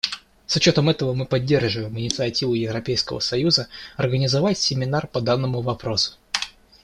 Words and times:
С 0.47 0.55
учетом 0.55 0.89
этого 0.89 1.13
мы 1.13 1.27
поддерживаем 1.27 1.95
инициативу 1.99 2.55
Европейского 2.55 3.19
союза 3.19 3.67
организовать 3.97 4.57
семинар 4.57 5.05
по 5.05 5.21
данному 5.21 5.61
вопросу. 5.61 6.13